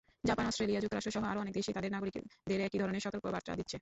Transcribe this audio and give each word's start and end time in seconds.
Japan, 0.23 0.45
Australia, 0.47 0.81
যুক্তরাষ্ট্রসহ 0.81 1.23
আরও 1.23 1.39
অনেক 1.39 1.53
দেশই 1.53 1.73
তাদের 1.73 1.91
নাগরিকদের 1.91 2.59
একই 2.61 2.77
ধরনের 2.79 3.01
সতর্কবার্তা 3.01 3.51
দিচ্ছে। 3.55 3.69